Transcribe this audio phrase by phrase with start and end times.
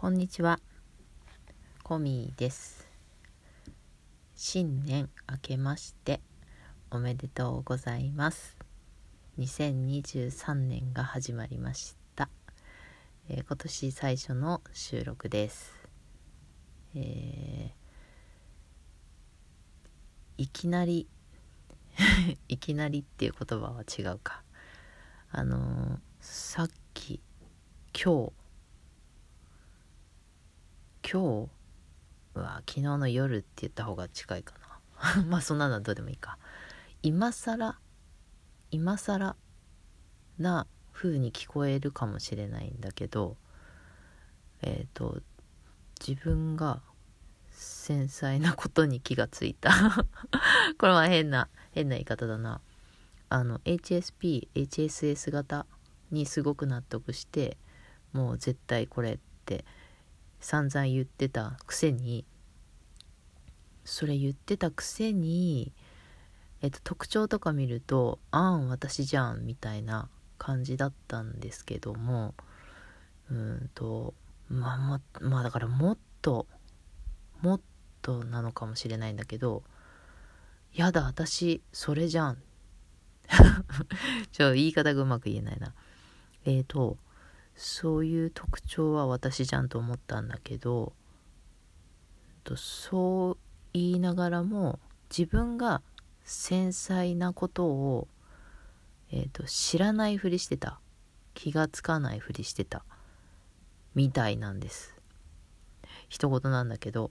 [0.00, 0.60] こんにちは。
[1.82, 2.86] コミです。
[4.36, 6.20] 新年明けまして
[6.88, 8.56] おめでとうございます。
[9.40, 12.30] 2023年が始まりました。
[13.28, 15.74] えー、今年最初の収録です。
[16.94, 21.08] えー、いきなり
[22.46, 24.44] いきなりっていう言葉は違うか。
[25.32, 27.20] あのー、さっき
[27.92, 28.37] 今日
[31.10, 31.48] 今
[32.34, 34.54] 日は昨日の夜って言った方が近いか
[35.16, 35.24] な。
[35.24, 36.36] まあそんなのはどうでもいいか。
[37.02, 37.78] 今更
[38.70, 39.34] 今更
[40.38, 43.38] な風に聞こえるかもしれないんだけど
[44.60, 45.22] えっ、ー、と
[46.06, 46.82] 自分が
[47.52, 49.70] 繊細なことに気がついた。
[50.76, 52.60] これは変な変な言い方だな。
[53.30, 55.64] あの HSP HSS 型
[56.10, 57.56] にすごく納得して
[58.12, 59.64] もう絶対これって
[60.40, 62.24] 散々言ってたくせに
[63.84, 65.72] それ言ってたくせに、
[66.60, 72.34] えっと、特徴とか見ると「あん私じゃん」みたいな感じだったんですけども
[73.30, 74.14] うんと
[74.48, 76.46] まあままあだからもっと
[77.40, 77.60] もっ
[78.02, 79.62] となのかもしれないんだけど
[80.74, 82.42] 「やだ私それじゃん」
[84.32, 85.74] ちょ言い方がうまく言えないな。
[86.44, 86.96] えっ、ー、と
[87.58, 90.94] そういう特徴は私じゃんと思ったんだけど
[92.56, 93.36] そう
[93.72, 94.78] 言いながらも
[95.10, 95.82] 自分が
[96.24, 98.08] 繊細なことを、
[99.10, 100.80] えーと、知らないふりしてた。
[101.34, 102.84] 気がつかないふりしてた。
[103.94, 104.94] みたいなんです。
[106.08, 107.10] 一言なんだけど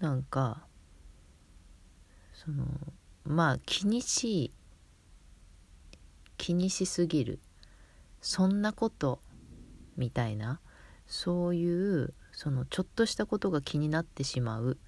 [0.00, 0.64] なんか
[2.32, 2.64] その
[3.24, 4.52] まあ気にしい
[6.36, 7.38] 気にしすぎる。
[8.20, 9.20] そんなこと
[9.98, 10.60] みたいな
[11.06, 14.78] そういうそのちょっとしたことが気になってしまう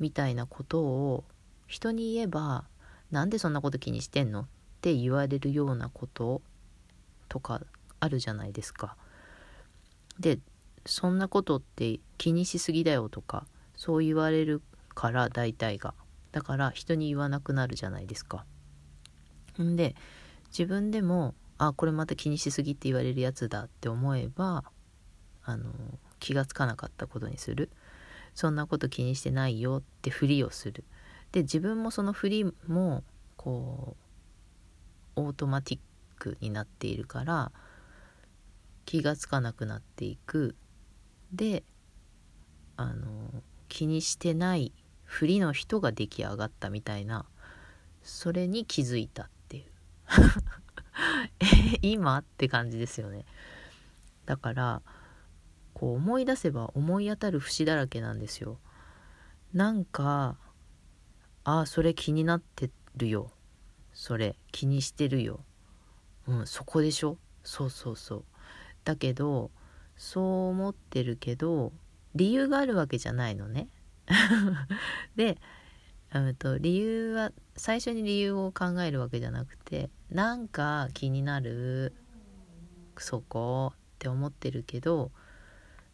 [0.00, 1.24] みたいなことを
[1.68, 2.64] 人に言えば
[3.10, 4.46] なんでそんなこと気にしてんのっ
[4.80, 6.42] て言われるようなこと
[7.28, 7.60] とか
[8.00, 8.96] あるじゃないですか。
[10.18, 10.38] で
[10.86, 14.62] そんなことって気にしすぎだよとかそう言われる
[14.94, 15.94] から大体が
[16.32, 18.44] だから人に言わなくなるじゃないですか。
[19.60, 19.94] んで
[20.48, 24.64] 自分でもあこれまた気にしすぎって言われるやつだって思えば
[25.44, 25.70] あの
[26.18, 27.70] 気がつかなかったことにする。
[28.34, 30.84] そんなこと気にしてないよってふりをする。
[31.32, 33.04] で自分もそのふりも
[33.36, 33.96] こ
[35.16, 35.80] うオートマティッ
[36.18, 37.52] クになっているから
[38.84, 40.56] 気がつかなくなっていく。
[41.32, 41.62] で
[42.76, 44.72] あの気にしてない
[45.04, 47.24] ふりの人が出来上がったみたいな
[48.02, 49.64] それに気づいたっていう。
[51.82, 53.24] 今って感じですよね。
[54.26, 54.82] だから
[55.74, 58.58] こう思い出せば思い当たる節だらけなんですよ。
[59.52, 60.38] なんか
[61.44, 63.30] ああそれ気になってるよ。
[63.92, 65.44] それ気にしてるよ。
[66.26, 67.18] うんそこでしょ？
[67.42, 68.24] そうそうそう。
[68.84, 69.50] だけど
[69.96, 71.72] そう思ってるけど
[72.14, 73.68] 理由があるわけじゃないのね。
[75.16, 75.38] で
[76.38, 81.92] と理由は最初に理由を考えるわけじゃなくてなんか気になる
[82.96, 85.10] そこって思ってるけど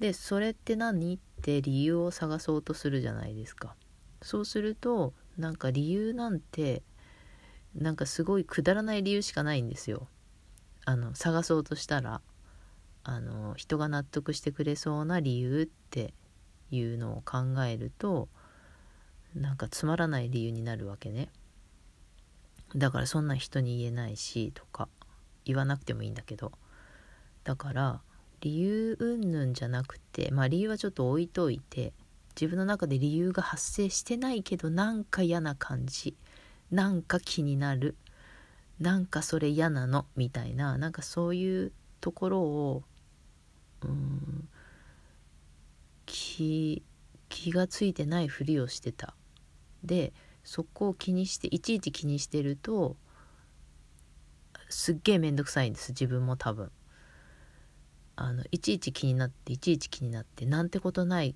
[0.00, 3.76] でそれって何って理由を探そうとするじゃないですか。
[4.22, 6.82] そうするとなんか理由なんて
[7.74, 10.08] なんかすごいくだらない理由しかないんですよ。
[10.86, 12.22] あの探そうとしたら
[13.04, 16.14] あの人が納得してくれそうな理由って
[16.70, 18.28] いうのを考えると
[19.34, 21.28] なんかつまらない理由になるわけね。
[22.74, 24.88] だからそんな人に言えないしとか
[25.44, 26.52] 言わなくてもいいんだけど。
[27.44, 28.00] だから
[28.40, 31.92] 理由云々じゃなくてまあ理由はちょっと置いといて
[32.34, 36.16] 自分の中で理由が発生してないけどなんか嫌な感じ
[36.70, 37.94] なんか気になる
[38.80, 42.82] なんかそれ嫌なのみたいななんかそういうところを
[43.82, 44.48] うん
[46.04, 46.82] 気
[47.28, 49.14] 気がついてないふりをしてた。
[49.82, 50.12] で
[50.46, 52.96] そこを気にしていちいち気にしてると
[54.68, 56.70] すっげえ面倒くさいんです自分も多分。
[58.14, 61.34] あのいちいち気になっていちいち気になってなんてことない、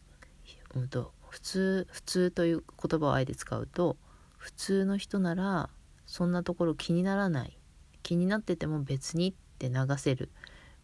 [0.74, 3.98] うんと、普通普通という言葉をあえて使うと
[4.38, 5.68] 普通の人なら
[6.06, 7.58] そんなところ気にならない。
[8.02, 10.30] 気になってても別にって流せる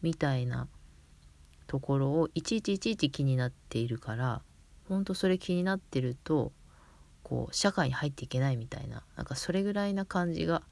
[0.03, 0.69] みたいな
[1.69, 4.43] ところをいちいちいちいち気になっているから
[4.89, 6.53] ほんとそれ気になってると
[7.29, 10.63] こう社会に入っていけないみたいななんかそれぐらいな感じが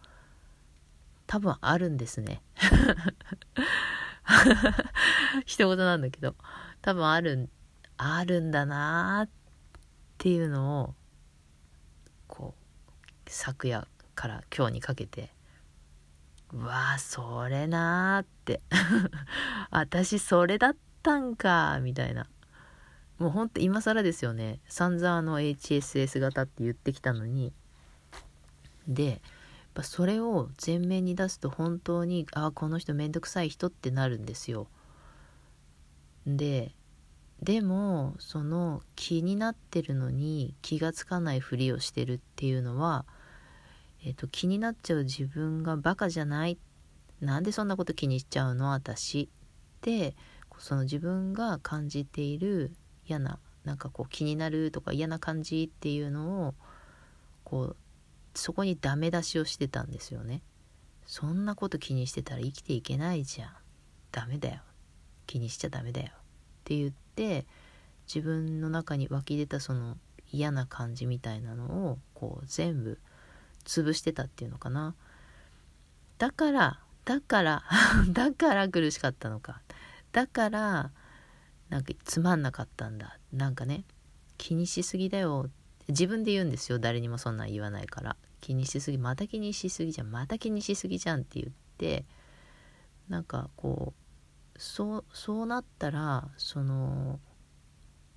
[1.27, 2.43] 多分あるんですね。
[5.47, 6.37] 一言なんだけど
[6.81, 7.51] 多分ある
[7.97, 9.31] あるんだなっ
[10.17, 10.95] ていうのを
[12.29, 12.61] こう
[13.27, 15.35] 昨夜から今日にかけて
[16.53, 18.63] うわあそれなーって。
[19.73, 22.29] 私それだったんかみたいな。
[23.19, 24.61] もうほんと今更ですよね。
[24.69, 27.53] 散々の HSS 型って言ってきたのに。
[28.87, 29.19] でやっ
[29.75, 34.69] ぱそれを前面に出すと本当にああこの人めんどくさい人ってなるんですよ。
[36.27, 36.73] で
[37.43, 43.05] でもその気になってるのに気がつかないふりをしてるっていうのは
[44.07, 46.59] えーと、気になっちゃう自分がバカじゃない。
[47.21, 49.31] なんでそんなこと気にしちゃうの私。
[49.77, 50.15] って
[50.59, 52.71] その自分が感じている
[53.07, 56.55] 嫌ななんかこう気になるとか嫌な感じっていうのを
[57.45, 57.77] こう
[58.35, 60.43] そこにダメ出しをしてたんですよね。
[61.07, 63.51] そんなこと気にしてたら生きていけないじゃん。
[64.11, 64.61] ダメだよ。
[65.27, 66.09] 気にしちゃダメだよ。
[66.09, 66.11] っ
[66.65, 67.47] て言って
[68.07, 69.97] 自分の中に湧き出たその
[70.33, 72.99] 嫌な感じみたいなのをこう全部
[73.65, 74.95] 潰してたっていうのかな
[76.19, 77.63] だからだから
[78.11, 79.61] だから苦しかったのか
[80.13, 80.91] だから
[81.75, 83.19] なんかつまんなかったんだ。
[83.33, 83.83] なんかね
[84.39, 85.51] 気にしすぎだよ。
[85.89, 86.79] 自分で言うんですよ。
[86.79, 88.17] 誰にもそんなん言わないから。
[88.41, 90.07] 気にしすぎまた気にしすぎじゃん。
[90.07, 92.05] また気にしすぎじゃんって言って。
[93.09, 93.93] なんかこ
[94.55, 97.19] うそうそうなったらその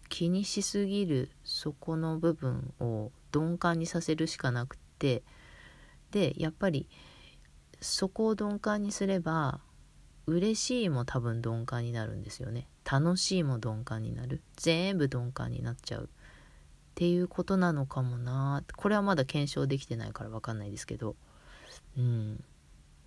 [0.08, 5.24] 気にしすぎるそこの部分を鈍感にさせるしかなくって。
[6.12, 6.88] でやっぱり
[7.82, 9.62] そこを鈍感にすれば
[10.28, 12.68] 嬉しいも多分鈍感になるんですよね。
[12.90, 14.42] 楽しいも鈍感になる。
[14.58, 16.04] 全部鈍感になっちゃう。
[16.04, 16.08] っ
[16.96, 18.64] ていうことなのかもな。
[18.76, 21.16] これはまだ検証できてないから分かんないですけど。
[21.98, 22.44] うん。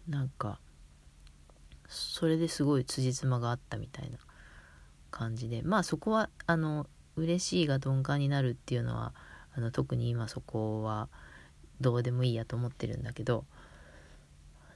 [0.08, 0.58] なんか
[1.88, 4.18] それですごい辻褄があったみたいな
[5.10, 5.60] 感じで。
[5.62, 9.12] まあそこはあの嬉しいが鈍感になるっていうのは
[9.54, 11.08] あの特に今そこは
[11.80, 13.44] どうでもいいやと思ってるんだけど。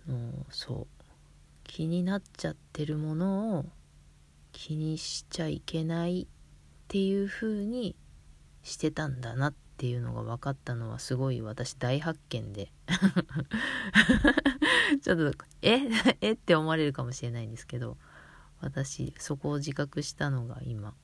[0.06, 0.93] あのそう。
[1.64, 3.66] 気になっちゃってるものを
[4.52, 6.26] 気にしちゃいけないっ
[6.88, 7.96] ていう風に
[8.62, 12.70] してたんだなっていうのが分かったのはすごい私大発見で。
[15.02, 15.80] ちょっとえ？
[16.20, 16.32] え？
[16.32, 17.96] って思われるかもしれないんですけど
[18.60, 20.94] 私そこを自覚したのが今。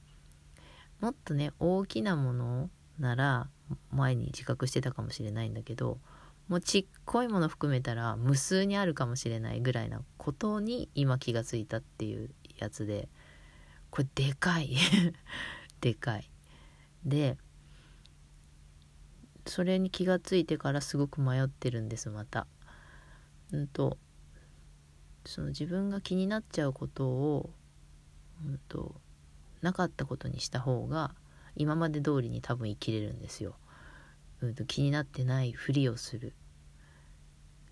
[1.00, 3.48] もっとね大きなものなら
[3.90, 5.98] 前に自覚してたかもしれないんだけど
[6.50, 13.08] もうちっこいもの含めたら無数にあるかもしれないぐらいなことに今気がついたっていうやつで
[13.90, 14.74] これでかい。
[15.80, 16.28] でかい。
[17.04, 17.38] で
[19.46, 22.48] それに気がついてからすごく迷ってるんですまた。
[23.52, 23.96] うんと
[25.26, 27.54] その自分が気になっちゃうことを
[28.44, 29.00] うんと
[29.62, 31.14] なかったことにした方が
[31.54, 33.54] 今まで通りに多分生きれるんですよ。
[34.42, 36.32] うんと気になってないふりをする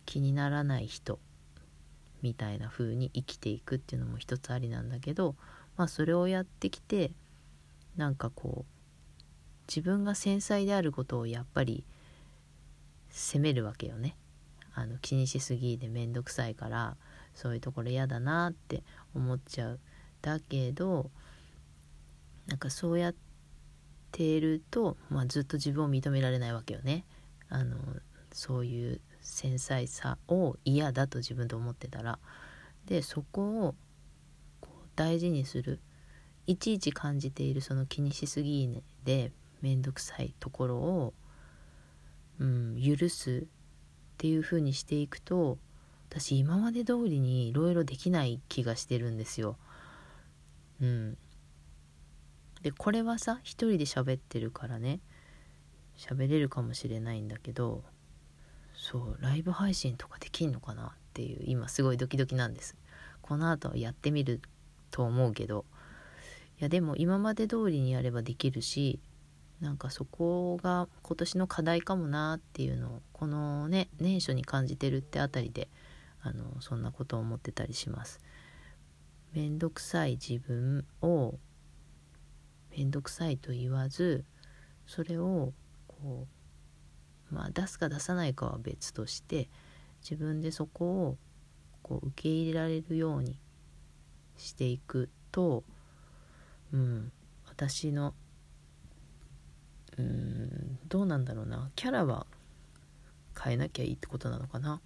[0.04, 1.18] 気にならない人
[2.22, 5.34] みたいな風に生きていくっていうのも一つありなんだけど
[5.76, 7.12] まあそれをやってきて
[7.96, 9.22] なんかこう
[9.68, 11.84] 自分が繊細であることをやっぱり
[13.10, 14.16] 責めるわけよね。
[14.74, 16.96] あの気にしすぎで面倒くさいから
[17.34, 18.82] そういうところ嫌だなって
[19.14, 19.80] 思っちゃう。
[20.22, 21.10] だけど
[22.46, 23.27] なんかそうやって
[24.10, 27.04] てると、まあ、ずっと自分を認められないわけよね。
[27.48, 27.76] あの
[28.32, 32.18] そういう繊細さを嫌だと自分で思ってたら
[32.86, 33.74] でそこを
[34.60, 35.80] こう大事にする
[36.46, 41.14] いちいち感じているその気にしすぎで面倒くさいところを、
[42.38, 43.46] うん、許すっ
[44.16, 45.58] ていう風にしていくと
[46.08, 49.58] 私今まで通りにいろいろできない気がしてるんですよ。
[50.80, 51.18] うん、
[52.62, 55.00] でこれはさ一人で喋ってるからね。
[55.96, 57.82] 喋れるかもしれないんだけど
[58.72, 60.86] そうライブ配信とかできんのかな？
[60.86, 62.76] っていう今すごいドキドキなんです。
[63.20, 64.40] この後やってみる
[64.90, 65.64] と思うけど。
[66.60, 68.98] いやでも今まで通りにやればできるし
[69.60, 75.68] なんかそこが今年の課題かもなっていうのをこのね年初に感じてるってあたりで
[76.20, 78.20] あのそんなことを思ってたりします。
[79.34, 81.34] めんどくさい自分を
[82.78, 84.24] 面倒くさいと言わず
[84.86, 85.52] それを
[85.88, 86.28] こ
[87.32, 89.48] うまあ出すか出さないかは別として
[90.00, 91.16] 自分でそこを
[91.82, 93.40] こう受け入れられるように
[94.36, 95.64] していくと、
[96.72, 97.10] うん、
[97.48, 98.14] 私の
[99.98, 102.26] うんどうなんだろうなキャラは
[103.42, 104.80] 変えなきゃいいってことなのかな。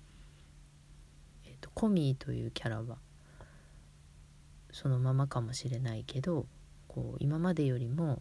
[1.44, 2.96] えっ、ー、とコミーというキャラは
[4.70, 6.46] そのままかもしれないけど
[6.94, 8.20] こう今までよりも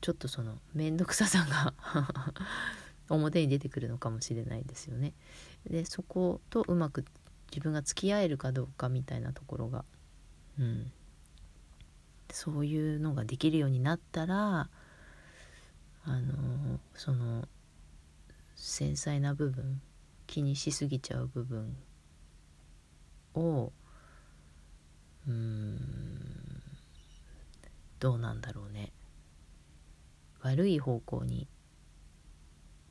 [0.00, 1.74] ちょっとその面倒くささが
[3.10, 5.12] 表に出てくるのかもしれないですよね。
[5.68, 7.04] でそことうまく
[7.50, 9.84] 自分が付き合えるかどうかみたいなところが、
[10.58, 10.92] うん、
[12.30, 14.70] そういうのができるようになったら
[16.04, 17.46] あのその
[18.54, 19.80] 繊細な部分
[20.26, 21.76] 気にしすぎちゃう部分
[23.34, 23.72] を
[25.26, 26.37] うん
[28.00, 28.92] どうなんだろうね。
[30.40, 31.48] 悪い方向に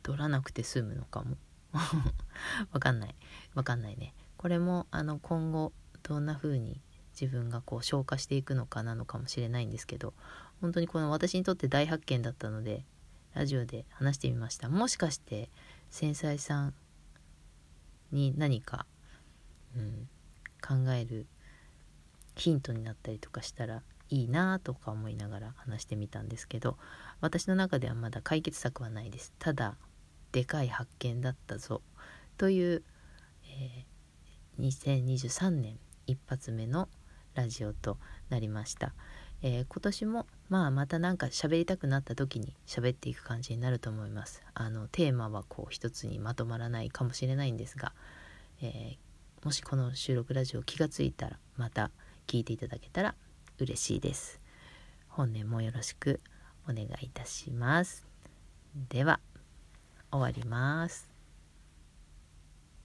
[0.04, 1.38] 取らなくて済むのかも。
[2.72, 3.16] わかんない。
[3.54, 4.14] わかんないね。
[4.38, 5.74] これもあの今後
[6.04, 6.82] どんな風に
[7.20, 10.14] 自分がこう消化していくのかなのかもしれないんですけど
[10.62, 12.86] 本当にこの私にとって大発見だったので
[13.34, 14.70] ラジオで話してみました。
[14.70, 15.50] もしかして
[15.90, 16.74] 繊細さん
[18.12, 18.86] に何か、
[19.76, 20.10] うん、
[20.62, 21.28] 考える
[22.36, 26.78] ヒントになったりとかしたらいいなとか思いながら話してみたんですけど
[27.22, 29.34] 私の中ではまだ解決策はないです。
[29.40, 29.76] ただ
[30.32, 31.82] でかい発見だったぞ。
[32.38, 32.84] という、
[33.46, 36.90] えー、2023年一発目の
[37.34, 37.98] ラジオと
[38.30, 38.94] なりました、
[39.42, 44.44] えー、今年もまあまた何か喋りたくなった時に喋っていく感じになると思います。
[44.54, 47.94] あのテーマはこう一つにまとまらないかもしれないんですが、
[48.62, 51.92] えー、もしこの収録ラジオ気がついたらまた
[52.28, 53.16] 聞いていただけたら
[53.60, 54.40] 嬉しいです。
[55.08, 56.20] 本年もよろしく
[56.66, 58.06] お願いいたします。
[58.90, 59.20] では
[60.12, 61.07] 終わります。